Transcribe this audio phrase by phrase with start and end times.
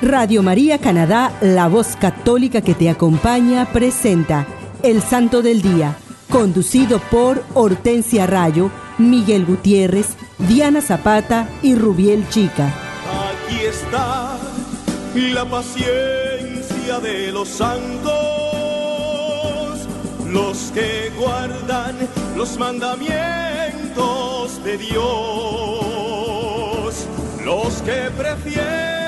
[0.00, 4.46] Radio María Canadá, la voz católica que te acompaña, presenta
[4.84, 5.96] El Santo del Día,
[6.30, 12.72] conducido por Hortensia Rayo, Miguel Gutiérrez, Diana Zapata y Rubiel Chica.
[13.42, 14.38] Aquí está
[15.14, 18.12] la paciencia de los santos,
[20.28, 21.96] los que guardan
[22.36, 25.02] los mandamientos de Dios,
[27.44, 29.07] los que prefieren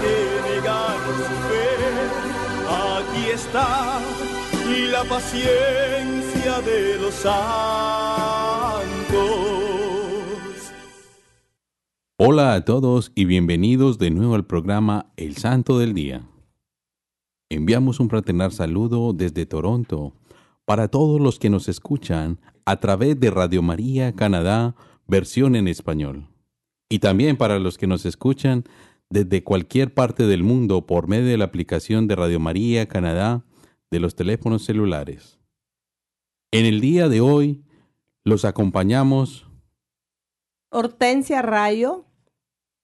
[0.00, 1.68] su fe.
[2.68, 4.00] Aquí está
[4.90, 7.40] la paciencia de los santos.
[12.16, 16.22] Hola a todos y bienvenidos de nuevo al programa El Santo del Día.
[17.48, 20.14] Enviamos un fraternal saludo desde Toronto
[20.64, 26.28] para todos los que nos escuchan a través de Radio María Canadá, versión en español.
[26.88, 28.64] Y también para los que nos escuchan
[29.10, 33.44] desde cualquier parte del mundo por medio de la aplicación de Radio María Canadá
[33.90, 35.38] de los teléfonos celulares.
[36.52, 37.64] En el día de hoy
[38.24, 39.46] los acompañamos
[40.70, 42.04] Hortensia Rayo,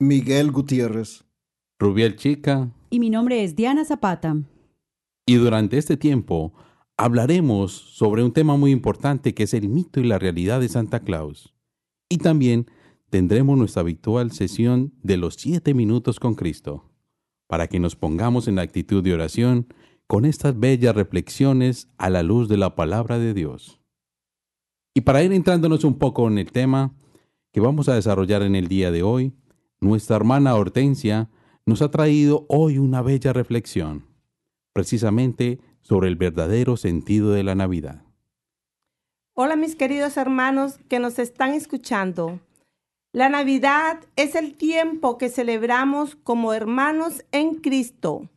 [0.00, 1.24] Miguel Gutiérrez,
[1.78, 4.36] Rubiel Chica Y mi nombre es Diana Zapata.
[5.26, 6.52] y durante este tiempo
[6.96, 11.00] hablaremos sobre un tema muy importante que es el mito y la realidad de Santa
[11.00, 11.54] Claus.
[12.08, 12.66] Y también
[13.10, 16.90] tendremos nuestra habitual sesión de los siete minutos con Cristo,
[17.46, 19.66] para que nos pongamos en actitud de oración
[20.06, 23.80] con estas bellas reflexiones a la luz de la palabra de Dios.
[24.94, 26.94] Y para ir entrándonos un poco en el tema
[27.52, 29.32] que vamos a desarrollar en el día de hoy,
[29.80, 31.30] nuestra hermana Hortensia
[31.66, 34.06] nos ha traído hoy una bella reflexión,
[34.72, 38.04] precisamente sobre el verdadero sentido de la Navidad.
[39.34, 42.40] Hola mis queridos hermanos que nos están escuchando.
[43.16, 48.28] La Navidad es el tiempo que celebramos como hermanos en Cristo,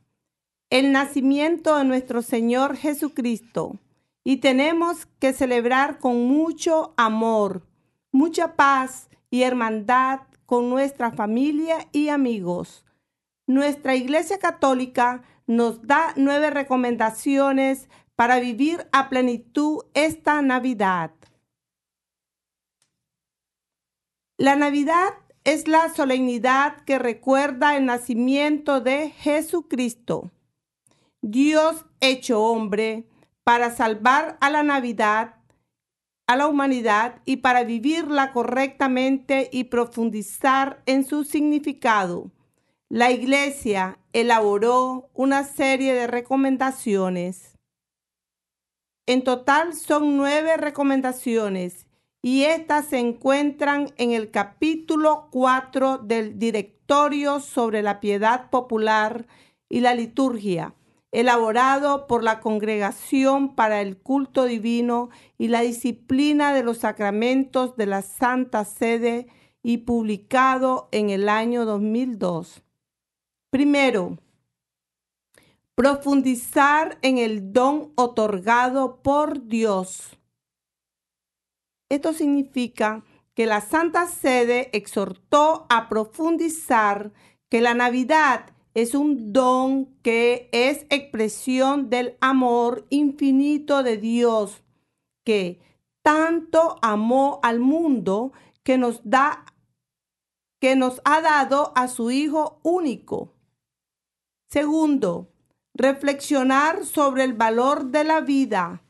[0.69, 3.77] el nacimiento de nuestro Señor Jesucristo.
[4.23, 7.67] Y tenemos que celebrar con mucho amor,
[8.13, 12.85] mucha paz y hermandad con nuestra familia y amigos.
[13.47, 21.11] Nuestra Iglesia Católica nos da nueve recomendaciones para vivir a plenitud esta Navidad.
[24.39, 30.31] La Navidad es la solemnidad que recuerda el nacimiento de Jesucristo,
[31.21, 33.03] Dios hecho hombre,
[33.43, 35.35] para salvar a la Navidad,
[36.25, 42.31] a la humanidad y para vivirla correctamente y profundizar en su significado.
[42.87, 47.57] La Iglesia elaboró una serie de recomendaciones.
[49.05, 51.88] En total son nueve recomendaciones
[52.21, 59.25] y estas se encuentran en el capítulo 4 del Directorio sobre la Piedad Popular
[59.69, 60.75] y la Liturgia,
[61.11, 67.85] elaborado por la Congregación para el Culto Divino y la Disciplina de los Sacramentos de
[67.85, 69.27] la Santa Sede
[69.63, 72.63] y publicado en el año 2002.
[73.49, 74.17] Primero,
[75.73, 80.18] profundizar en el don otorgado por Dios.
[81.89, 87.11] Esto significa que la Santa Sede exhortó a profundizar
[87.49, 94.63] que la Navidad es un don que es expresión del amor infinito de Dios,
[95.25, 95.59] que
[96.03, 98.31] tanto amó al mundo
[98.63, 99.45] que nos da
[100.59, 103.33] que nos ha dado a su hijo único.
[104.49, 105.31] Segundo,
[105.73, 108.83] reflexionar sobre el valor de la vida.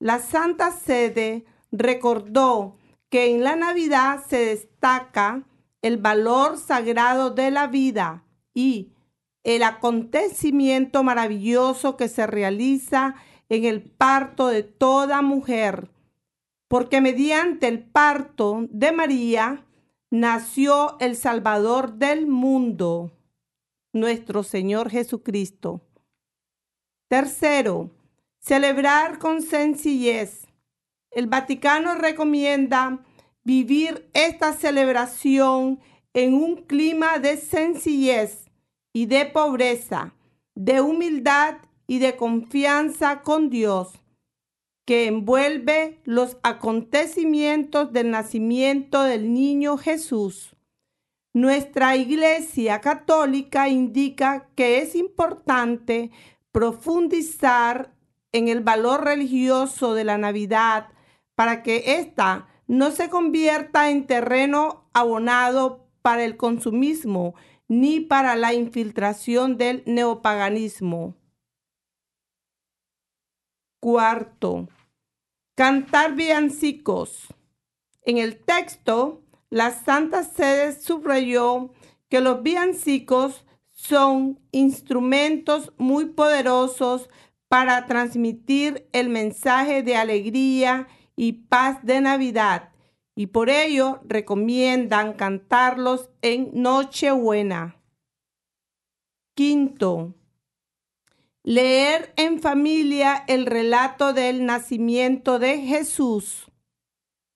[0.00, 2.76] La Santa Sede recordó
[3.10, 5.44] que en la Navidad se destaca
[5.82, 8.24] el valor sagrado de la vida
[8.54, 8.92] y
[9.44, 13.14] el acontecimiento maravilloso que se realiza
[13.48, 15.90] en el parto de toda mujer,
[16.68, 19.64] porque mediante el parto de María
[20.10, 23.12] nació el Salvador del mundo,
[23.92, 25.82] nuestro Señor Jesucristo.
[27.08, 27.90] Tercero,
[28.40, 30.45] celebrar con sencillez.
[31.16, 32.98] El Vaticano recomienda
[33.42, 35.80] vivir esta celebración
[36.12, 38.50] en un clima de sencillez
[38.92, 40.14] y de pobreza,
[40.54, 41.54] de humildad
[41.86, 43.98] y de confianza con Dios,
[44.84, 50.54] que envuelve los acontecimientos del nacimiento del niño Jesús.
[51.32, 56.10] Nuestra Iglesia Católica indica que es importante
[56.52, 57.94] profundizar
[58.32, 60.88] en el valor religioso de la Navidad
[61.36, 67.34] para que ésta no se convierta en terreno abonado para el consumismo
[67.68, 71.14] ni para la infiltración del neopaganismo.
[73.80, 74.68] Cuarto,
[75.54, 77.28] cantar villancicos.
[78.02, 81.72] En el texto, la Santa Sede subrayó
[82.08, 87.10] que los villancicos son instrumentos muy poderosos
[87.48, 92.70] para transmitir el mensaje de alegría y paz de Navidad
[93.16, 97.80] y por ello recomiendan cantarlos en Nochebuena.
[99.34, 100.14] Quinto,
[101.42, 106.50] leer en familia el relato del nacimiento de Jesús.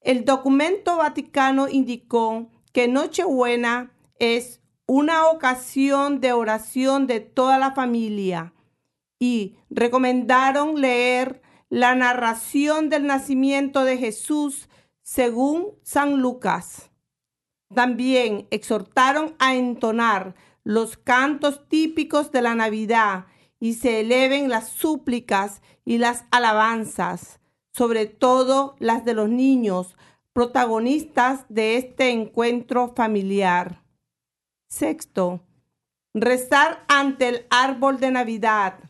[0.03, 8.53] El documento vaticano indicó que Nochebuena es una ocasión de oración de toda la familia
[9.19, 14.69] y recomendaron leer la narración del nacimiento de Jesús
[15.03, 16.91] según San Lucas.
[17.73, 20.35] También exhortaron a entonar
[20.65, 23.27] los cantos típicos de la Navidad
[23.61, 27.41] y se eleven las súplicas y las alabanzas,
[27.73, 29.97] sobre todo las de los niños,
[30.33, 33.85] protagonistas de este encuentro familiar.
[34.69, 35.41] Sexto,
[36.15, 38.90] rezar ante el árbol de Navidad.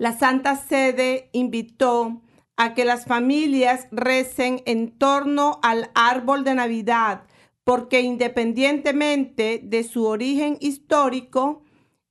[0.00, 2.22] La Santa Sede invitó
[2.56, 7.24] a que las familias recen en torno al árbol de Navidad,
[7.64, 11.64] porque independientemente de su origen histórico,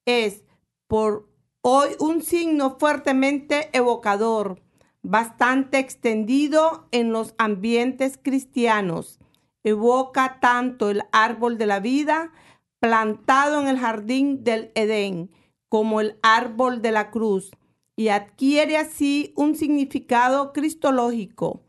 [0.06, 0.44] es
[0.86, 1.32] por
[1.62, 4.62] hoy un signo fuertemente evocador,
[5.02, 9.20] bastante extendido en los ambientes cristianos.
[9.64, 12.34] Evoca tanto el árbol de la vida
[12.80, 15.32] plantado en el jardín del Edén
[15.70, 17.50] como el árbol de la cruz
[18.00, 21.66] y adquiere así un significado cristológico.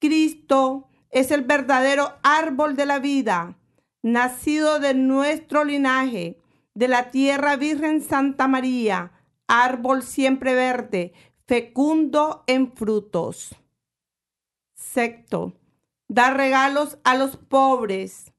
[0.00, 3.58] Cristo es el verdadero árbol de la vida,
[4.02, 6.38] nacido de nuestro linaje,
[6.72, 9.12] de la tierra Virgen Santa María,
[9.46, 11.12] árbol siempre verde,
[11.46, 13.54] fecundo en frutos.
[14.74, 15.52] Sexto,
[16.08, 18.32] dar regalos a los pobres.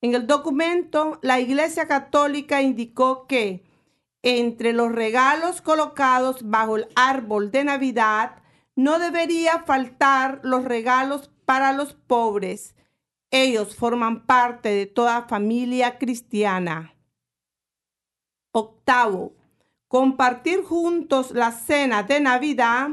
[0.00, 3.67] En el documento, la Iglesia Católica indicó que
[4.22, 8.42] entre los regalos colocados bajo el árbol de Navidad,
[8.74, 12.74] no debería faltar los regalos para los pobres.
[13.30, 16.94] Ellos forman parte de toda familia cristiana.
[18.52, 19.34] Octavo,
[19.88, 22.90] compartir juntos la cena de Navidad.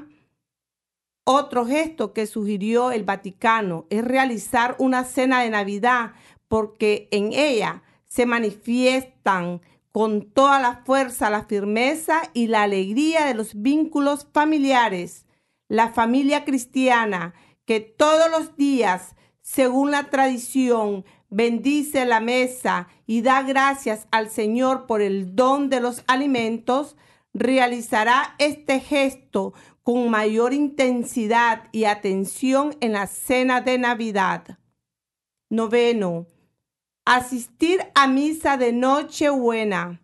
[1.24, 6.14] Otro gesto que sugirió el Vaticano es realizar una cena de Navidad
[6.48, 9.62] porque en ella se manifiestan
[9.96, 15.26] con toda la fuerza, la firmeza y la alegría de los vínculos familiares.
[15.70, 17.34] La familia cristiana
[17.64, 24.86] que todos los días, según la tradición, bendice la mesa y da gracias al Señor
[24.86, 26.98] por el don de los alimentos,
[27.34, 34.60] realizará este gesto con mayor intensidad y atención en la cena de Navidad.
[35.50, 36.28] Noveno,
[37.06, 40.02] asistir a misa de Nochebuena.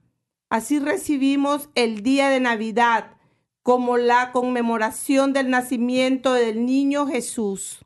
[0.50, 3.18] Así recibimos el día de Navidad
[3.64, 7.86] como la conmemoración del nacimiento del niño Jesús.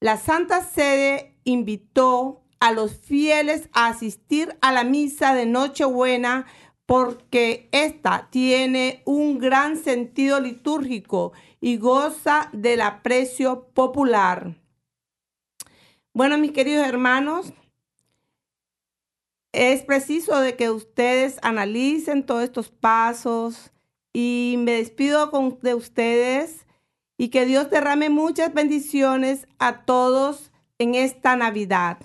[0.00, 6.46] La Santa Sede invitó a los fieles a asistir a la misa de Nochebuena
[6.86, 14.56] porque ésta tiene un gran sentido litúrgico y goza del aprecio popular.
[16.12, 17.52] Bueno, mis queridos hermanos,
[19.54, 23.70] es preciso de que ustedes analicen todos estos pasos
[24.12, 26.66] y me despido con, de ustedes
[27.16, 31.98] y que Dios derrame muchas bendiciones a todos en esta Navidad.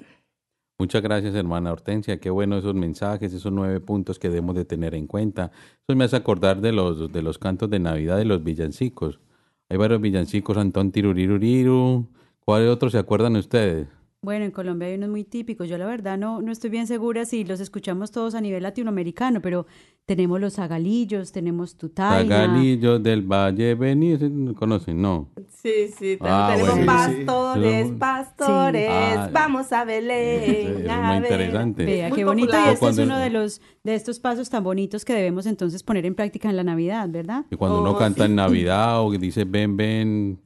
[0.78, 2.20] Muchas gracias, hermana Hortensia.
[2.20, 5.52] Qué bueno esos mensajes, esos nueve puntos que debemos de tener en cuenta.
[5.86, 9.20] Eso me hace acordar de los, de los cantos de Navidad de los villancicos.
[9.68, 12.08] Hay varios villancicos, Antón Tiruriruriru.
[12.46, 13.88] ¿Cuál otro se acuerdan ustedes?
[14.22, 15.70] Bueno, en Colombia hay unos muy típicos.
[15.70, 19.42] Yo la verdad no, no estoy bien segura si los escuchamos todos a nivel latinoamericano,
[19.42, 19.66] pero
[20.06, 22.44] tenemos los agalillos, tenemos tutaina.
[22.44, 24.20] Agalillos del Valle venir,
[24.58, 25.02] ¿conocen?
[25.02, 25.30] No.
[25.48, 26.86] Sí, sí, Ah, tenemos bueno.
[26.92, 27.94] pastores, Sí.
[27.98, 30.82] pastores, Ah, vamos a Belén.
[30.86, 31.86] es muy interesante.
[31.86, 32.48] Vea, Muy qué bonito.
[32.48, 32.68] popular.
[32.68, 35.82] Y este Cuando- es uno de los de estos pasos tan bonitos que debemos entonces
[35.82, 37.46] poner en práctica en la Navidad, ¿verdad?
[37.50, 38.30] Que cuando uno Oh, canta sí.
[38.30, 40.40] en Navidad o que dice ven, ven,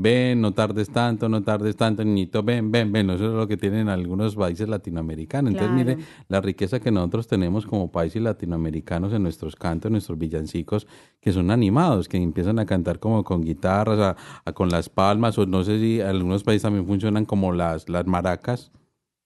[0.00, 3.10] ven, no tardes tanto, no tardes tanto, niñito, ven, ven, ven.
[3.10, 5.50] Eso es lo que tienen algunos países latinoamericanos.
[5.52, 5.96] Entonces, mire
[6.28, 10.86] la riqueza que nosotros tenemos como países latinoamericanos en nuestros cantos, en nuestros villancicos,
[11.20, 15.36] que son animados, que empiezan a cantar como con guitarras, a- a con las palmas,
[15.38, 18.70] o no sé si algunos países también funcionan como las, las maracas.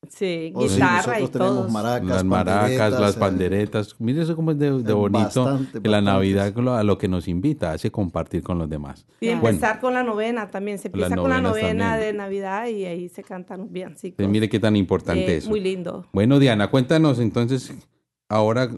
[0.09, 1.73] Sí, sí, guitarra y nosotros tenemos todos.
[1.73, 3.95] maracas, las maracas, las panderetas, eh.
[3.99, 6.01] Mire eso como es de, de eh, bonito bastante, que la.
[6.01, 9.07] Navidad a lo que nos invita, hace compartir con los demás.
[9.21, 10.79] Y empezar con la novena también.
[10.79, 12.13] Se empieza con la novena también.
[12.13, 13.97] de Navidad y ahí se cantan bien.
[13.97, 15.51] Sí, Entonces, mire qué tan importante eso.
[15.51, 16.07] Muy lindo.
[16.13, 17.73] Bueno, Diana, cuéntanos entonces
[18.29, 18.69] ahora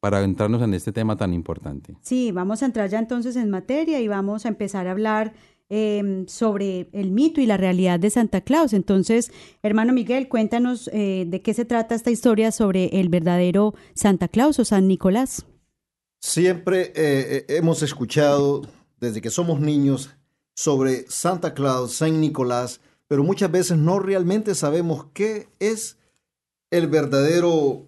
[0.00, 1.94] para entrarnos en este tema tan importante.
[2.00, 5.34] Sí, vamos a entrar ya entonces en materia y vamos a empezar a hablar
[5.70, 8.72] em, sobre el mito y la realidad de Santa Claus.
[8.72, 14.28] Entonces, hermano Miguel, cuéntanos eh, de qué se trata esta historia sobre el verdadero Santa
[14.28, 15.46] Claus o San Nicolás.
[16.20, 18.62] Siempre eh, eh, hemos escuchado
[19.00, 20.10] desde que somos niños
[20.54, 25.96] sobre Santa Claus, San Nicolás, pero muchas veces no realmente sabemos qué es
[26.70, 27.86] el verdadero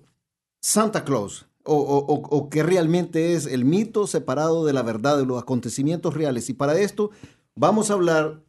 [0.61, 5.41] Santa Claus o, o, qué realmente es el mito separado de la verdad de los
[5.41, 6.49] acontecimientos reales.
[6.51, 7.11] Y para esto
[7.55, 8.43] vamos a hablar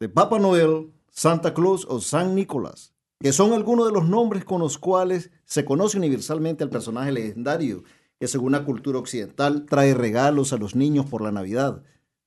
[0.00, 4.60] de Papá Noel, Santa Claus o San Nicolás, que son algunos de los nombres con
[4.60, 7.84] los cuales se conoce universalmente al personaje legendario
[8.18, 11.82] que según la cultura occidental trae regalos a los niños por la Navidad,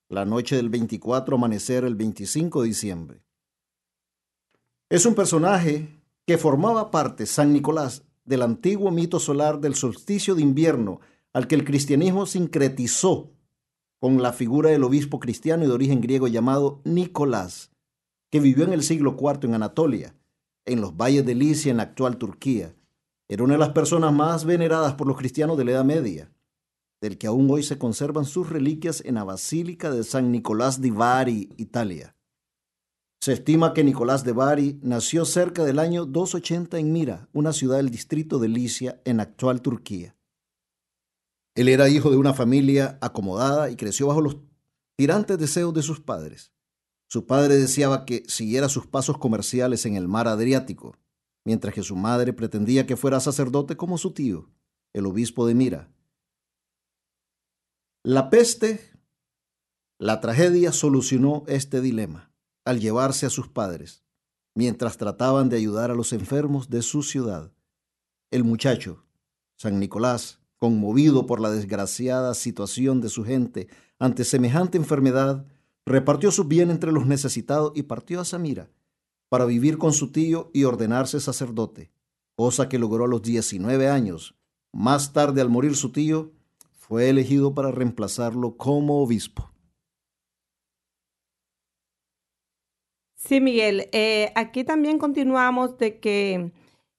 [0.10, 3.22] la noche del 24 amanecer el 25 de diciembre.
[4.90, 10.42] Es un personaje que formaba parte, San Nicolás, del antiguo mito solar del solsticio de
[10.42, 11.00] invierno
[11.34, 13.32] al que el cristianismo sincretizó
[14.00, 17.72] con la figura del obispo cristiano y de origen griego llamado Nicolás,
[18.32, 20.16] que vivió en el siglo IV en Anatolia,
[20.66, 22.76] en los valles de Licia en la actual Turquía.
[23.30, 26.32] Era una de las personas más veneradas por los cristianos de la Edad Media,
[27.02, 30.92] del que aún hoy se conservan sus reliquias en la Basílica de San Nicolás di
[30.92, 32.16] Bari, Italia.
[33.22, 37.78] Se estima que Nicolás de Bari nació cerca del año 280 en Mira, una ciudad
[37.78, 40.17] del distrito de Licia en la actual Turquía.
[41.58, 44.38] Él era hijo de una familia acomodada y creció bajo los
[44.96, 46.54] tirantes deseos de sus padres.
[47.08, 50.96] Su padre deseaba que siguiera sus pasos comerciales en el mar Adriático,
[51.44, 54.52] mientras que su madre pretendía que fuera sacerdote como su tío,
[54.94, 55.92] el obispo de Mira.
[58.04, 58.92] La peste,
[59.98, 62.32] la tragedia solucionó este dilema
[62.66, 64.04] al llevarse a sus padres,
[64.54, 67.52] mientras trataban de ayudar a los enfermos de su ciudad.
[68.30, 69.08] El muchacho,
[69.56, 73.68] San Nicolás, conmovido por la desgraciada situación de su gente
[74.00, 75.46] ante semejante enfermedad,
[75.86, 78.70] repartió su bien entre los necesitados y partió a Samira
[79.30, 81.92] para vivir con su tío y ordenarse sacerdote,
[82.36, 84.36] cosa que logró a los 19 años.
[84.72, 86.32] Más tarde, al morir su tío,
[86.72, 89.52] fue elegido para reemplazarlo como obispo.
[93.16, 93.90] Sí, Miguel.
[93.92, 96.54] eh, aquí también continuamos de que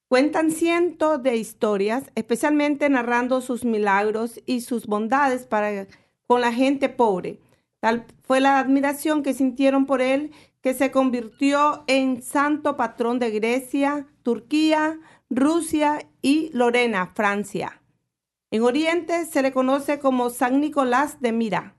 [0.08, 5.86] cuentan cientos de historias, especialmente narrando sus milagros y sus bondades para
[6.26, 7.40] con la gente pobre.
[7.80, 13.30] Tal fue la admiración que sintieron por él que se convirtió en santo patrón de
[13.30, 14.98] Grecia, Turquía,
[15.30, 17.80] Rusia y Lorena, Francia.
[18.50, 21.76] En Oriente se le conoce como San Nicolás de Mira,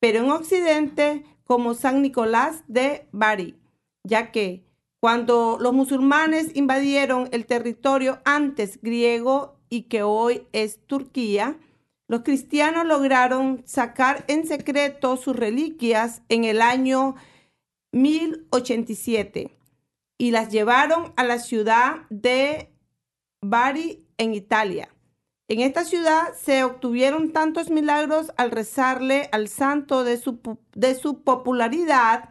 [0.00, 3.58] pero en Occidente como San Nicolás de Bari,
[4.04, 4.67] ya que
[5.00, 11.56] cuando los musulmanes invadieron el territorio antes griego y que hoy es Turquía,
[12.08, 17.14] los cristianos lograron sacar en secreto sus reliquias en el año
[17.92, 19.56] 1087
[20.18, 22.72] y las llevaron a la ciudad de
[23.40, 24.88] Bari en Italia.
[25.48, 30.40] En esta ciudad se obtuvieron tantos milagros al rezarle al santo de su,
[30.74, 32.30] de su popularidad,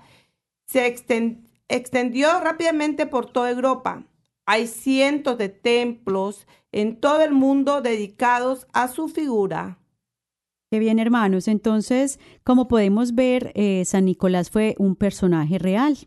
[0.68, 4.06] se exten- extendió rápidamente por toda Europa.
[4.46, 9.80] Hay cientos de templos en todo el mundo dedicados a su figura.
[10.70, 11.48] Qué bien, hermanos.
[11.48, 15.98] Entonces, como podemos ver, eh, San Nicolás fue un personaje real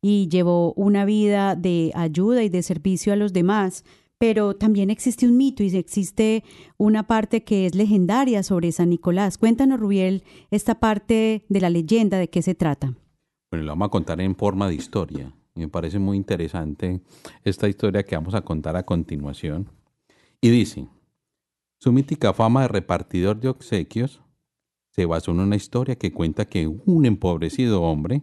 [0.00, 3.84] y llevó una vida de ayuda y de servicio a los demás.
[4.18, 6.42] Pero también existe un mito y existe
[6.76, 9.38] una parte que es legendaria sobre San Nicolás.
[9.38, 12.94] Cuéntanos, Rubiel, esta parte de la leyenda, de qué se trata.
[13.50, 15.32] Bueno, lo vamos a contar en forma de historia.
[15.54, 17.00] Me parece muy interesante
[17.44, 19.70] esta historia que vamos a contar a continuación.
[20.40, 20.86] Y dice,
[21.80, 24.20] su mítica fama de repartidor de obsequios
[24.90, 28.22] se basó en una historia que cuenta que un empobrecido hombre,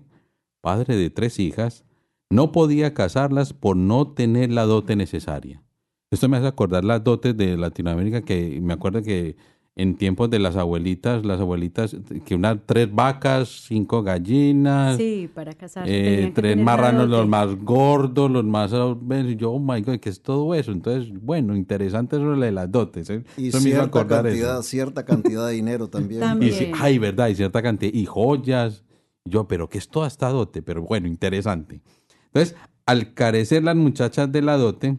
[0.61, 1.85] padre de tres hijas,
[2.29, 5.63] no podía casarlas por no tener la dote necesaria.
[6.11, 9.37] Esto me hace acordar las dotes de Latinoamérica que me acuerdo que
[9.77, 15.53] en tiempos de las abuelitas, las abuelitas, que una, tres vacas, cinco gallinas, Sí, para
[15.53, 16.23] casarse.
[16.23, 18.71] eh, tres marranos, los más gordos, los más...
[18.71, 20.71] y Yo, oh my God, ¿qué es todo eso?
[20.71, 23.09] Entonces, bueno, interesante eso de las dotes.
[23.09, 23.23] ¿eh?
[23.35, 24.07] Y Eso me hizo cierta eso.
[24.07, 26.21] cantidad, cierta cantidad de dinero también.
[26.21, 26.53] También.
[26.53, 28.85] Y sí, ay, verdad, y cierta cantidad, y joyas.
[29.25, 30.61] Yo, pero ¿qué es toda esta dote?
[30.61, 31.81] Pero bueno, interesante.
[32.27, 32.55] Entonces,
[32.85, 34.97] al carecer las muchachas de la dote,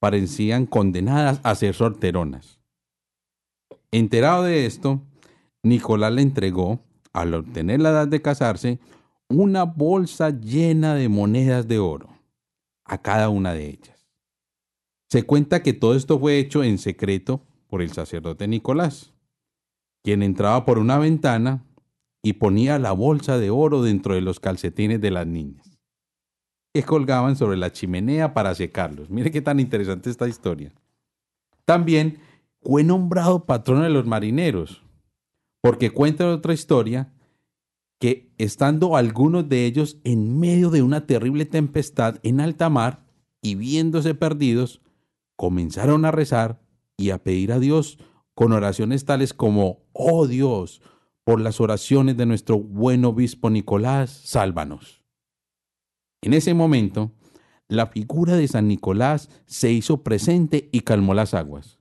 [0.00, 2.57] parecían condenadas a ser solteronas.
[3.90, 5.02] Enterado de esto,
[5.62, 6.80] Nicolás le entregó,
[7.12, 8.78] al obtener la edad de casarse,
[9.28, 12.08] una bolsa llena de monedas de oro
[12.84, 14.06] a cada una de ellas.
[15.10, 19.12] Se cuenta que todo esto fue hecho en secreto por el sacerdote Nicolás,
[20.02, 21.64] quien entraba por una ventana
[22.22, 25.78] y ponía la bolsa de oro dentro de los calcetines de las niñas,
[26.74, 29.10] que colgaban sobre la chimenea para secarlos.
[29.10, 30.72] Mire qué tan interesante esta historia.
[31.64, 32.20] También
[32.68, 34.84] fue nombrado patrono de los marineros,
[35.62, 37.14] porque cuenta otra historia
[37.98, 43.06] que estando algunos de ellos en medio de una terrible tempestad en alta mar
[43.40, 44.82] y viéndose perdidos,
[45.34, 46.60] comenzaron a rezar
[46.98, 47.98] y a pedir a Dios
[48.34, 50.82] con oraciones tales como, oh Dios,
[51.24, 55.02] por las oraciones de nuestro buen obispo Nicolás, sálvanos.
[56.20, 57.12] En ese momento,
[57.66, 61.77] la figura de San Nicolás se hizo presente y calmó las aguas.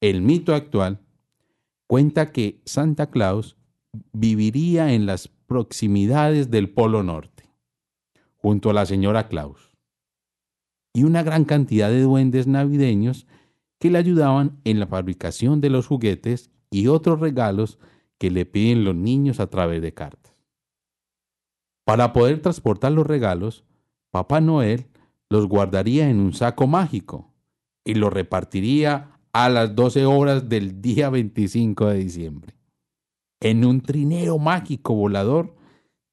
[0.00, 0.98] El mito actual
[1.86, 3.58] cuenta que Santa Claus
[4.12, 7.50] viviría en las proximidades del Polo Norte,
[8.36, 9.76] junto a la señora Claus,
[10.94, 13.26] y una gran cantidad de duendes navideños
[13.78, 17.78] que le ayudaban en la fabricación de los juguetes y otros regalos
[18.16, 20.46] que le piden los niños a través de cartas.
[21.84, 23.64] Para poder transportar los regalos,
[24.10, 24.86] Papá Noel
[25.28, 27.34] los guardaría en un saco mágico
[27.84, 32.54] y los repartiría a las 12 horas del día 25 de diciembre,
[33.40, 35.54] en un trineo mágico volador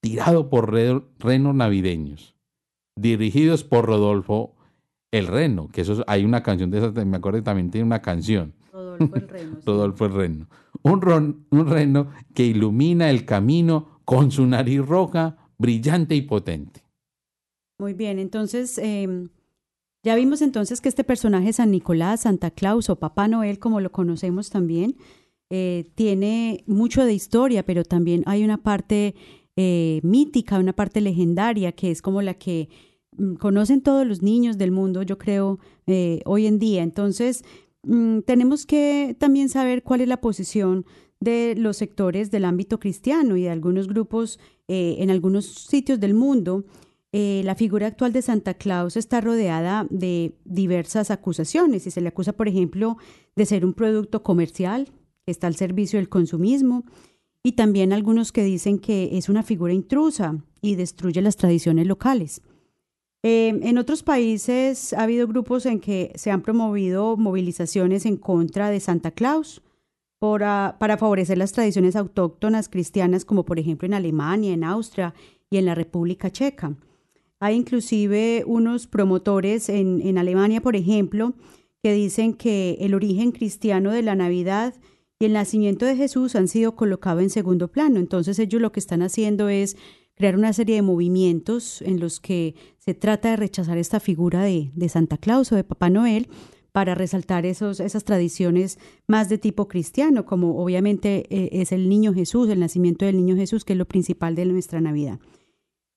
[0.01, 2.35] tirado por re- renos navideños,
[2.95, 4.55] dirigidos por Rodolfo
[5.11, 7.85] el Reno, que eso es- hay una canción de esas, me acuerdo que también tiene
[7.85, 9.55] una canción, Rodolfo el Reno.
[9.59, 9.63] sí.
[9.65, 10.47] Rodolfo el Reno.
[10.83, 16.83] Un, ron- un reno que ilumina el camino con su nariz roja, brillante y potente.
[17.79, 19.27] Muy bien, entonces eh,
[20.07, 23.91] ya vimos entonces que este personaje San Nicolás, Santa Claus o Papá Noel, como lo
[23.91, 24.95] conocemos también,
[25.49, 29.15] eh, tiene mucho de historia, pero también hay una parte
[29.57, 32.69] eh, mítica, una parte legendaria, que es como la que
[33.17, 36.83] mm, conocen todos los niños del mundo, yo creo, eh, hoy en día.
[36.83, 37.43] Entonces,
[37.83, 40.85] mm, tenemos que también saber cuál es la posición
[41.19, 44.39] de los sectores del ámbito cristiano y de algunos grupos
[44.69, 46.63] en algunos sitios del mundo.
[47.13, 52.09] Eh, la figura actual de Santa Claus está rodeada de diversas acusaciones y se le
[52.09, 52.97] acusa, por ejemplo,
[53.35, 54.89] de ser un producto comercial
[55.25, 56.83] que está al servicio del consumismo
[57.43, 62.41] y también algunos que dicen que es una figura intrusa y destruye las tradiciones locales.
[63.23, 68.69] Eh, en otros países ha habido grupos en que se han promovido movilizaciones en contra
[68.69, 69.61] de Santa Claus
[70.21, 75.13] ah, para favorecer las tradiciones autóctonas cristianas, como por ejemplo en Alemania, en Austria
[75.49, 76.75] y en la República Checa.
[77.39, 81.33] Hay inclusive unos promotores en, en Alemania, por ejemplo,
[81.83, 84.73] que dicen que el origen cristiano de la Navidad
[85.19, 87.99] y el nacimiento de Jesús han sido colocados en segundo plano.
[87.99, 89.77] Entonces ellos lo que están haciendo es
[90.15, 94.71] crear una serie de movimientos en los que se trata de rechazar esta figura de,
[94.73, 96.27] de Santa Claus o de Papá Noel
[96.71, 102.13] para resaltar esos, esas tradiciones más de tipo cristiano, como obviamente eh, es el niño
[102.13, 105.19] Jesús, el nacimiento del niño Jesús, que es lo principal de nuestra Navidad.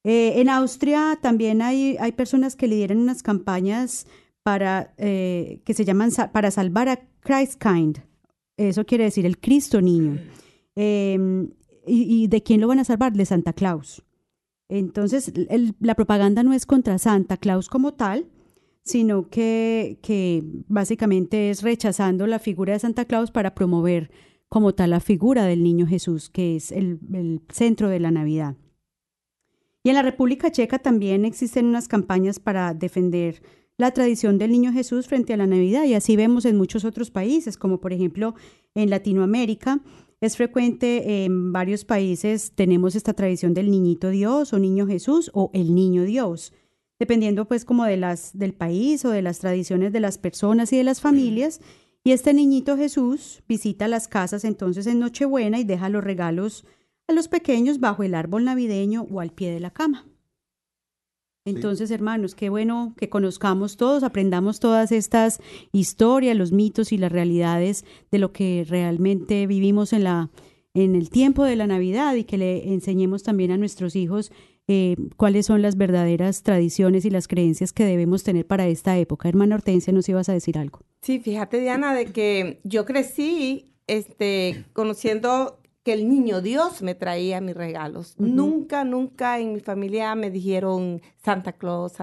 [0.04, 4.06] Eh, en Austria también hay, hay personas que lideran unas campañas
[4.42, 8.02] para, eh, que se llaman para salvar a Christkind.
[8.56, 10.18] Eso quiere decir el Cristo niño.
[10.76, 11.48] Eh,
[11.86, 13.12] y, de quién lo van a salvar?
[13.12, 14.04] De Santa Claus.
[14.68, 15.32] Entonces,
[15.80, 18.26] la propaganda no es contra Santa Claus como tal,
[18.84, 24.10] sino que, básicamente es rechazando la figura de Santa Claus para promover
[24.48, 28.56] como tal la figura del niño Jesús, que es el centro de la Navidad.
[29.82, 33.42] Y en la República Checa también existen unas campañas para defender
[33.78, 37.10] la tradición del niño Jesús frente a la Navidad y así vemos en muchos otros
[37.10, 38.34] países, como por ejemplo
[38.74, 39.80] en Latinoamérica,
[40.20, 45.50] es frecuente en varios países, tenemos esta tradición del niñito Dios o niño Jesús o
[45.54, 46.52] el niño Dios,
[46.98, 50.76] dependiendo pues como de las, del país o de las tradiciones de las personas y
[50.76, 51.62] de las familias.
[52.04, 56.66] Y este niñito Jesús visita las casas entonces en Nochebuena y deja los regalos
[57.10, 60.06] a los pequeños bajo el árbol navideño o al pie de la cama.
[61.44, 65.40] Entonces, hermanos, qué bueno que conozcamos todos, aprendamos todas estas
[65.72, 70.30] historias, los mitos y las realidades de lo que realmente vivimos en la
[70.74, 74.30] en el tiempo de la Navidad y que le enseñemos también a nuestros hijos
[74.68, 79.28] eh, cuáles son las verdaderas tradiciones y las creencias que debemos tener para esta época.
[79.28, 80.80] Hermana Hortensia, nos ibas a decir algo.
[81.02, 87.40] Sí, fíjate, Diana, de que yo crecí este, conociendo que el niño Dios me traía
[87.40, 88.14] mis regalos.
[88.18, 91.94] Nunca, nunca en mi familia me dijeron Santa Claus,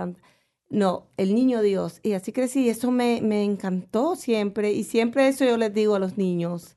[0.69, 1.99] no, el niño Dios.
[2.03, 4.73] Y así crecí, y eso me, me encantó siempre.
[4.73, 6.75] Y siempre eso yo les digo a los niños,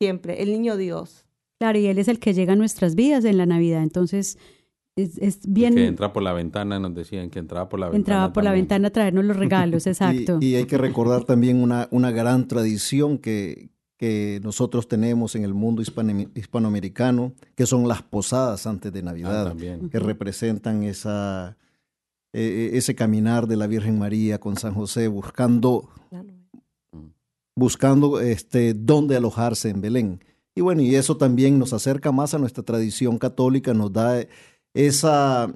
[0.00, 1.24] siempre, el niño Dios.
[1.58, 3.82] Claro, y Él es el que llega a nuestras vidas en la Navidad.
[3.82, 4.38] Entonces,
[4.96, 5.74] es, bien.
[5.74, 7.98] Que entra por la ventana, nos decían que entraba por la ventana.
[7.98, 10.38] Entraba por la ventana a traernos los regalos, exacto.
[10.40, 15.54] y, hay que recordar también una, una gran tradición que, que nosotros tenemos en el
[15.54, 21.56] mundo hispanoamericano, que son las posadas antes de Navidad, ah, que representan esa,
[22.32, 25.90] e, e, ese caminar de la Virgen María con San José buscando,
[27.56, 30.24] buscando este, dónde alojarse en Belén.
[30.54, 34.24] Y bueno, y eso también nos acerca más a nuestra tradición católica, nos da
[34.74, 35.52] esa,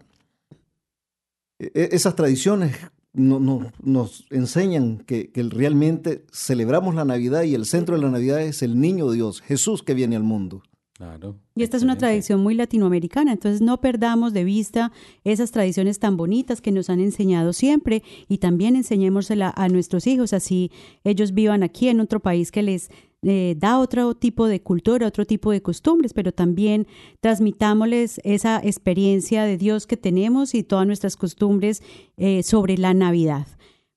[1.61, 2.77] e, esas tradiciones
[3.13, 8.63] no, nos enseñan que, realmente celebramos la Navidad y el centro de la Navidad es
[8.63, 10.63] el niño Dios, Jesús que viene al mundo.
[10.95, 11.37] Claro.
[11.57, 14.93] Y esta es una tradición muy latinoamericana, entonces no perdamos de vista
[15.25, 20.33] esas tradiciones tan bonitas que nos han enseñado siempre y también enseñémosela a nuestros hijos,
[20.33, 20.71] así
[21.03, 22.91] ellos vivan aquí en otro país que les
[23.23, 26.87] eh, da otro tipo de cultura, otro tipo de costumbres, pero también
[27.21, 31.83] transmitámosles esa experiencia de Dios que tenemos y todas nuestras costumbres
[32.17, 33.47] eh, sobre la Navidad.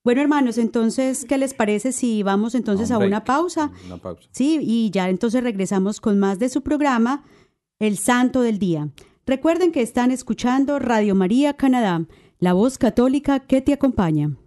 [0.03, 3.71] Bueno, hermanos, entonces, ¿qué les parece si vamos entonces a una pausa?
[3.87, 4.29] Una pausa.
[4.29, 7.23] Sí, y ya entonces regresamos con más de su programa,
[7.79, 8.89] El Santo del Día.
[9.25, 12.05] Recuerden que están escuchando Radio María Canadá,
[12.37, 14.37] la voz católica que te acompaña.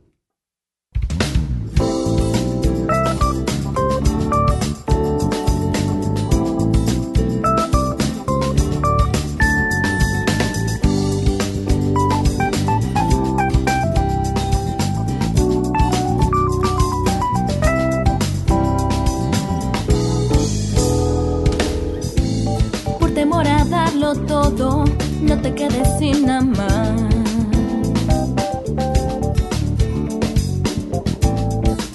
[24.56, 24.84] Todo,
[25.20, 26.94] no te quedes sin amar.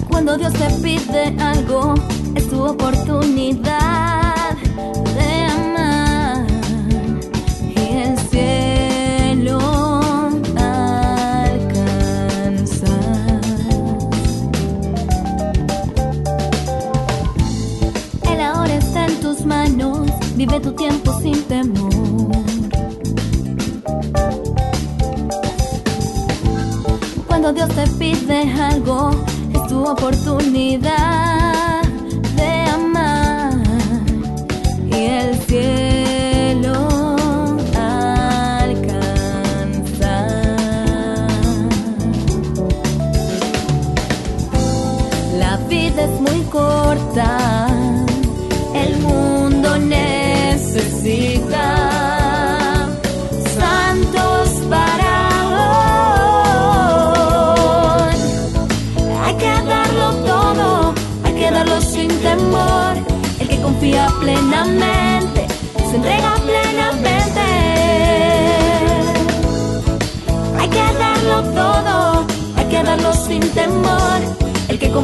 [0.07, 1.95] Cuando Dios te pide algo,
[2.35, 4.12] es tu oportunidad
[27.65, 29.11] Dios te pide algo,
[29.53, 31.02] es tu oportunidad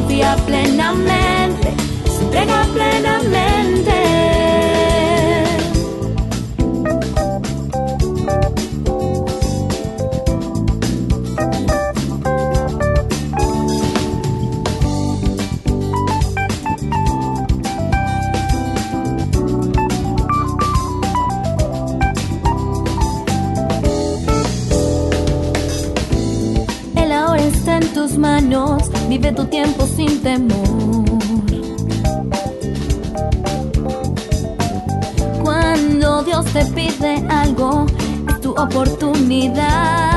[0.00, 1.74] confía plenamente,
[2.06, 3.40] se entrega plenamente.
[28.20, 31.04] manos, vive tu tiempo sin temor.
[35.42, 37.86] Cuando Dios te pide algo,
[38.28, 40.09] es tu oportunidad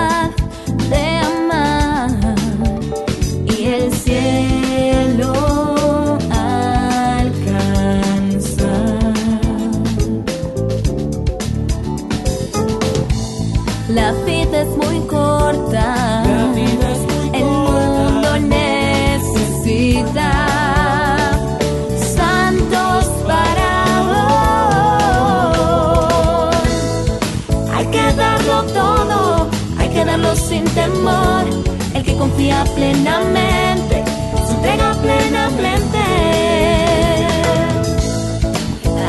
[32.23, 34.01] confía plenamente,
[34.47, 36.03] se entrega plenamente.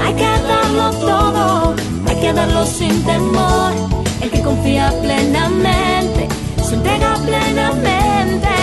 [0.03, 1.74] Hay que darlo todo,
[2.09, 3.72] hay que darlo sin temor.
[4.20, 6.29] El que confía plenamente,
[6.66, 8.55] se entrega plenamente.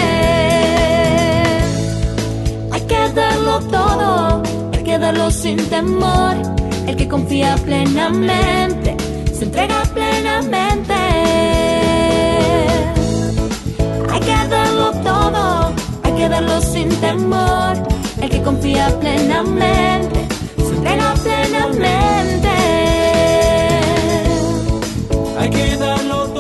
[2.74, 6.36] Hay que darlo todo, hay que darlo sin temor.
[6.88, 8.98] El que confía plenamente,
[9.34, 11.02] se entrega plenamente.
[14.52, 17.78] Hay que darlo todo, hay que darlo sin temor.
[18.22, 22.50] El que confía plenamente, se entrega plenamente.
[25.40, 26.31] Hay que darlo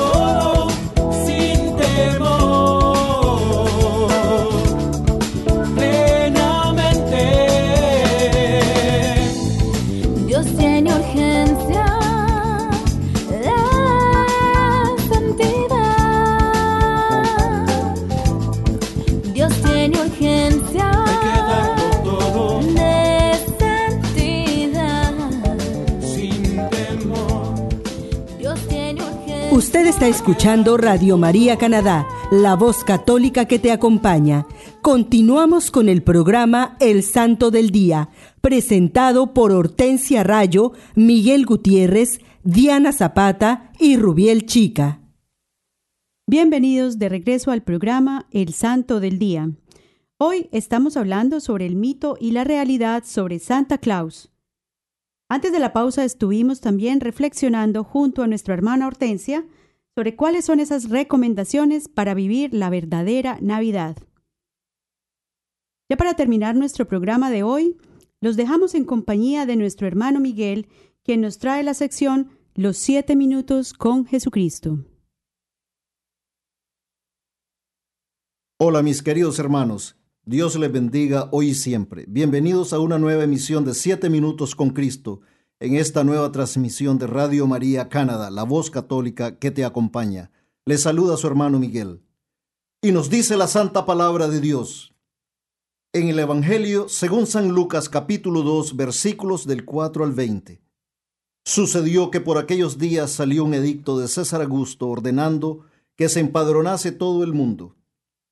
[29.91, 34.47] está escuchando Radio María Canadá, la voz católica que te acompaña.
[34.81, 38.07] Continuamos con el programa El Santo del Día,
[38.39, 45.01] presentado por Hortensia Rayo, Miguel Gutiérrez, Diana Zapata y Rubiel Chica.
[46.25, 49.51] Bienvenidos de regreso al programa El Santo del Día.
[50.17, 54.31] Hoy estamos hablando sobre el mito y la realidad sobre Santa Claus.
[55.27, 59.43] Antes de la pausa estuvimos también reflexionando junto a nuestra hermana Hortensia
[59.95, 63.97] sobre cuáles son esas recomendaciones para vivir la verdadera Navidad.
[65.89, 67.77] Ya para terminar nuestro programa de hoy,
[68.21, 70.67] los dejamos en compañía de nuestro hermano Miguel,
[71.03, 74.85] quien nos trae la sección Los siete minutos con Jesucristo.
[78.57, 82.05] Hola mis queridos hermanos, Dios les bendiga hoy y siempre.
[82.07, 85.21] Bienvenidos a una nueva emisión de 7 minutos con Cristo
[85.61, 90.31] en esta nueva transmisión de Radio María Canadá, la voz católica que te acompaña.
[90.65, 92.01] Les saluda su hermano Miguel.
[92.81, 94.95] Y nos dice la santa palabra de Dios.
[95.93, 100.63] En el Evangelio, según San Lucas capítulo 2, versículos del 4 al 20.
[101.45, 106.91] Sucedió que por aquellos días salió un edicto de César Augusto ordenando que se empadronase
[106.91, 107.75] todo el mundo.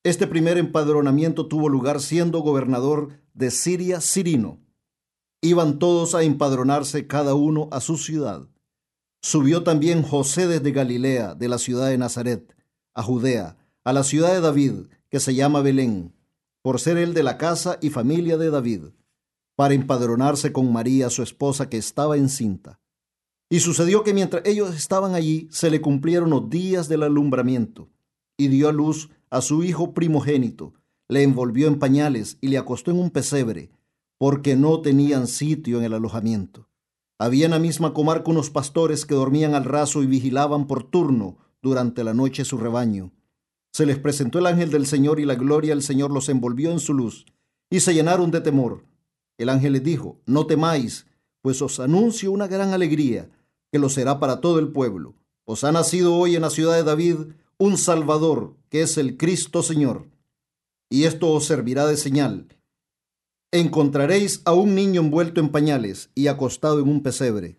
[0.04, 4.58] Este primer empadronamiento tuvo lugar siendo gobernador de Siria Cirino.
[5.42, 8.50] Iban todos a empadronarse cada uno a su ciudad.
[9.22, 12.56] Subió también José desde Galilea, de la ciudad de Nazaret,
[12.94, 16.14] a Judea, a la ciudad de David, que se llama Belén,
[16.62, 18.88] por ser él de la casa y familia de David,
[19.56, 22.82] para empadronarse con María, su esposa, que estaba encinta.
[23.50, 27.90] Y sucedió que mientras ellos estaban allí, se le cumplieron los días del alumbramiento,
[28.38, 30.74] y dio a luz a su hijo primogénito,
[31.08, 33.72] le envolvió en pañales y le acostó en un pesebre,
[34.20, 36.70] porque no tenían sitio en el alojamiento.
[37.18, 41.38] Había en la misma comarca unos pastores que dormían al raso y vigilaban por turno
[41.62, 43.12] durante la noche su rebaño.
[43.72, 46.80] Se les presentó el ángel del Señor y la gloria del Señor los envolvió en
[46.80, 47.26] su luz,
[47.70, 48.86] y se llenaron de temor.
[49.38, 51.08] El ángel les dijo, no temáis,
[51.42, 53.30] pues os anuncio una gran alegría,
[53.72, 55.16] que lo será para todo el pueblo.
[55.46, 57.18] Os ha nacido hoy en la ciudad de David
[57.58, 60.10] un Salvador, que es el Cristo Señor.
[60.90, 62.59] Y esto os servirá de señal.
[63.52, 67.58] Encontraréis a un niño envuelto en pañales y acostado en un pesebre.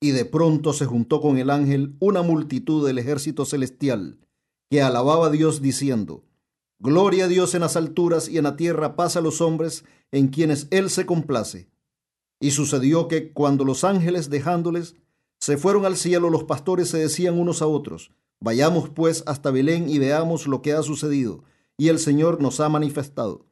[0.00, 4.18] Y de pronto se juntó con el ángel una multitud del ejército celestial,
[4.70, 6.22] que alababa a Dios diciendo,
[6.78, 10.28] Gloria a Dios en las alturas y en la tierra paz a los hombres en
[10.28, 11.68] quienes Él se complace.
[12.38, 14.94] Y sucedió que cuando los ángeles dejándoles
[15.40, 19.90] se fueron al cielo, los pastores se decían unos a otros, Vayamos pues hasta Belén
[19.90, 21.42] y veamos lo que ha sucedido,
[21.76, 23.49] y el Señor nos ha manifestado.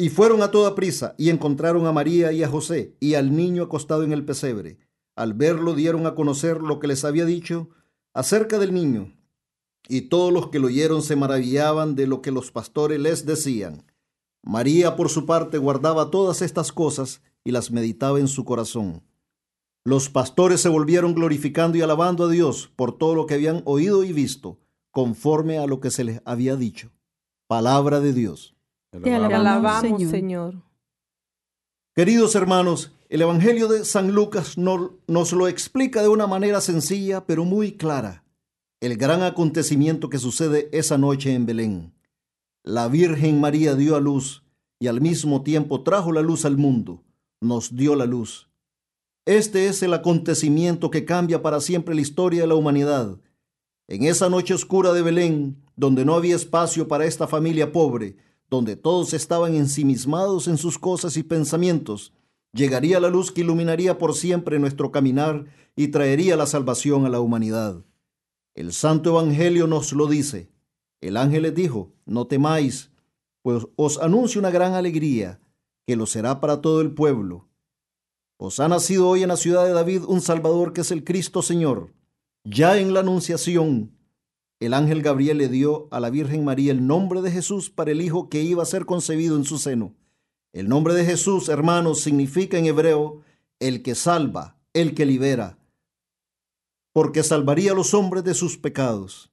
[0.00, 3.64] Y fueron a toda prisa y encontraron a María y a José y al niño
[3.64, 4.78] acostado en el pesebre.
[5.14, 7.68] Al verlo dieron a conocer lo que les había dicho
[8.14, 9.12] acerca del niño.
[9.88, 13.84] Y todos los que lo oyeron se maravillaban de lo que los pastores les decían.
[14.42, 19.02] María, por su parte, guardaba todas estas cosas y las meditaba en su corazón.
[19.84, 24.02] Los pastores se volvieron glorificando y alabando a Dios por todo lo que habían oído
[24.02, 24.60] y visto,
[24.92, 26.90] conforme a lo que se les había dicho.
[27.46, 28.56] Palabra de Dios.
[28.90, 30.10] Te Te alabamos, alabamos, Señor.
[30.10, 30.54] Señor.
[31.94, 37.24] Queridos hermanos, el Evangelio de San Lucas no- nos lo explica de una manera sencilla
[37.26, 38.24] pero muy clara.
[38.80, 41.92] El gran acontecimiento que sucede esa noche en Belén.
[42.64, 44.44] La Virgen María dio a luz
[44.78, 47.02] y al mismo tiempo trajo la luz al mundo,
[47.40, 48.48] nos dio la luz.
[49.26, 53.18] Este es el acontecimiento que cambia para siempre la historia de la humanidad.
[53.88, 58.16] En esa noche oscura de Belén, donde no había espacio para esta familia pobre,
[58.50, 62.12] donde todos estaban ensimismados en sus cosas y pensamientos,
[62.52, 67.20] llegaría la luz que iluminaría por siempre nuestro caminar y traería la salvación a la
[67.20, 67.84] humanidad.
[68.54, 70.50] El Santo Evangelio nos lo dice.
[71.00, 72.90] El ángel les dijo, no temáis,
[73.42, 75.40] pues os anuncio una gran alegría,
[75.86, 77.48] que lo será para todo el pueblo.
[78.36, 81.40] Os ha nacido hoy en la ciudad de David un Salvador que es el Cristo
[81.40, 81.94] Señor.
[82.42, 83.96] Ya en la Anunciación,
[84.60, 88.02] el ángel Gabriel le dio a la Virgen María el nombre de Jesús para el
[88.02, 89.94] Hijo que iba a ser concebido en su seno.
[90.52, 93.22] El nombre de Jesús, hermanos, significa en hebreo
[93.58, 95.58] el que salva, el que libera,
[96.92, 99.32] porque salvaría a los hombres de sus pecados.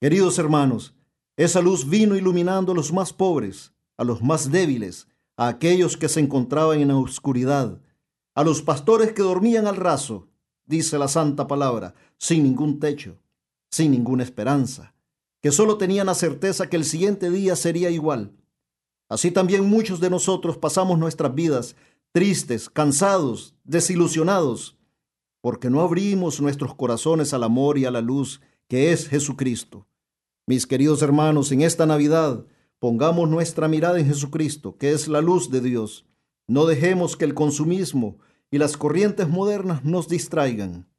[0.00, 0.94] Queridos hermanos,
[1.36, 6.08] esa luz vino iluminando a los más pobres, a los más débiles, a aquellos que
[6.08, 7.80] se encontraban en la oscuridad,
[8.34, 10.28] a los pastores que dormían al raso,
[10.66, 13.18] dice la santa palabra, sin ningún techo,
[13.70, 14.94] sin ninguna esperanza,
[15.40, 18.32] que solo tenían la certeza que el siguiente día sería igual.
[19.08, 21.76] Así también muchos de nosotros pasamos nuestras vidas
[22.12, 24.76] tristes, cansados, desilusionados,
[25.40, 29.86] porque no abrimos nuestros corazones al amor y a la luz que es Jesucristo.
[30.46, 32.44] Mis queridos hermanos, en esta Navidad
[32.80, 36.06] pongamos nuestra mirada en Jesucristo, que es la luz de Dios.
[36.48, 38.18] No dejemos que el consumismo
[38.50, 40.89] y las corrientes modernas nos distraigan.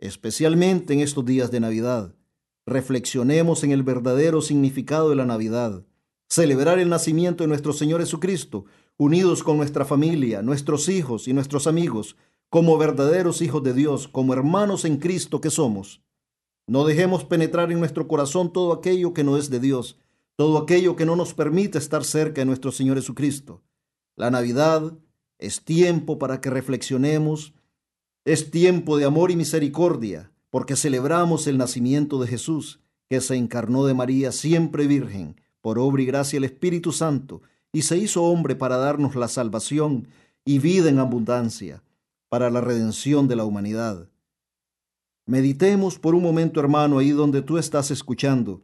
[0.00, 2.14] Especialmente en estos días de Navidad,
[2.64, 5.84] reflexionemos en el verdadero significado de la Navidad.
[6.26, 8.64] Celebrar el nacimiento de nuestro Señor Jesucristo,
[8.96, 12.16] unidos con nuestra familia, nuestros hijos y nuestros amigos,
[12.48, 16.02] como verdaderos hijos de Dios, como hermanos en Cristo que somos.
[16.66, 19.98] No dejemos penetrar en nuestro corazón todo aquello que no es de Dios,
[20.34, 23.60] todo aquello que no nos permite estar cerca de nuestro Señor Jesucristo.
[24.16, 24.94] La Navidad
[25.38, 27.52] es tiempo para que reflexionemos,
[28.32, 33.86] es tiempo de amor y misericordia, porque celebramos el nacimiento de Jesús, que se encarnó
[33.86, 38.54] de María siempre virgen, por obra y gracia del Espíritu Santo, y se hizo hombre
[38.54, 40.06] para darnos la salvación
[40.44, 41.82] y vida en abundancia
[42.28, 44.08] para la redención de la humanidad.
[45.26, 48.62] Meditemos por un momento, hermano, ahí donde tú estás escuchando.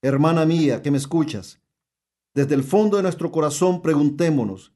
[0.00, 1.60] Hermana mía, que me escuchas.
[2.32, 4.72] Desde el fondo de nuestro corazón preguntémonos,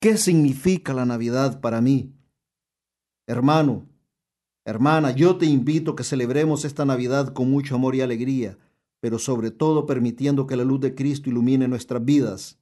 [0.00, 2.12] ¿qué significa la Navidad para mí?
[3.30, 3.86] Hermano,
[4.64, 8.58] hermana, yo te invito a que celebremos esta Navidad con mucho amor y alegría,
[9.00, 12.60] pero sobre todo permitiendo que la luz de Cristo ilumine nuestras vidas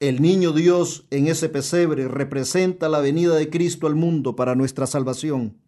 [0.00, 4.86] el niño Dios en ese pesebre representa la venida de Cristo al mundo para nuestra
[4.86, 5.60] salvación.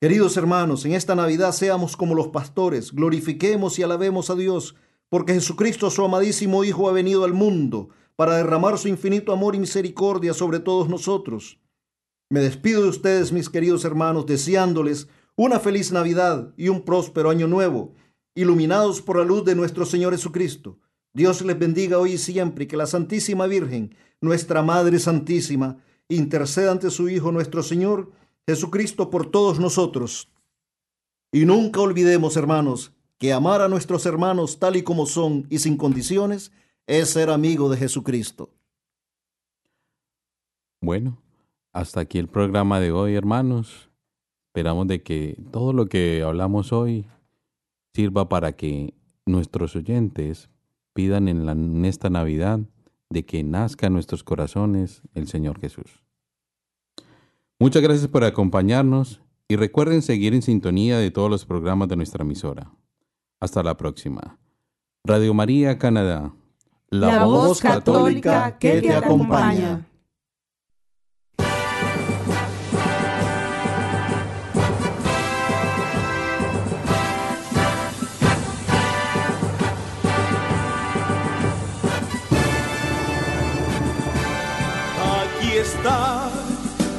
[0.00, 4.74] Queridos hermanos, en esta Navidad seamos como los pastores, glorifiquemos y alabemos a Dios,
[5.08, 9.60] porque Jesucristo, su amadísimo Hijo, ha venido al mundo para derramar su infinito amor y
[9.60, 11.60] misericordia sobre todos nosotros.
[12.32, 17.48] Me despido de ustedes, mis queridos hermanos, deseándoles una feliz Navidad y un próspero año
[17.48, 17.92] nuevo,
[18.36, 20.78] iluminados por la luz de nuestro Señor Jesucristo.
[21.12, 26.70] Dios les bendiga hoy y siempre y que la Santísima Virgen, nuestra Madre Santísima, interceda
[26.70, 28.12] ante su Hijo nuestro Señor
[28.46, 30.30] Jesucristo por todos nosotros.
[31.32, 35.76] Y nunca olvidemos, hermanos, que amar a nuestros hermanos tal y como son y sin
[35.76, 36.52] condiciones
[36.86, 38.50] es ser amigo de Jesucristo.
[40.80, 41.20] Bueno,
[41.72, 43.90] hasta aquí el programa de hoy, hermanos.
[44.48, 47.06] Esperamos de que todo lo que hablamos hoy
[47.94, 48.94] sirva para que
[49.26, 50.50] nuestros oyentes
[50.92, 52.60] pidan en, la, en esta Navidad
[53.10, 56.02] de que nazca en nuestros corazones el Señor Jesús.
[57.58, 62.24] Muchas gracias por acompañarnos y recuerden seguir en sintonía de todos los programas de nuestra
[62.24, 62.72] emisora.
[63.40, 64.38] Hasta la próxima.
[65.04, 66.32] Radio María Canadá.
[66.88, 69.86] La, voz católica que te acompaña.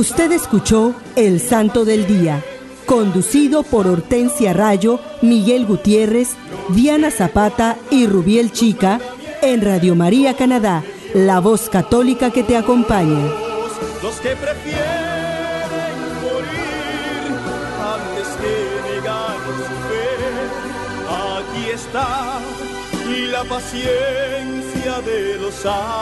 [0.00, 2.42] Usted escuchó El Santo del Día,
[2.86, 6.36] conducido por Hortensia Rayo, Miguel Gutiérrez,
[6.70, 8.98] Diana Zapata y Rubiel Chica,
[9.42, 10.82] en Radio María Canadá,
[11.12, 13.20] la voz católica que te acompaña.
[14.02, 14.80] los que prefieren
[16.22, 17.36] morir
[17.94, 18.54] antes que
[18.94, 20.08] negar su fe.
[21.36, 22.40] Aquí majestad
[23.06, 26.00] y la paciencia de los santos.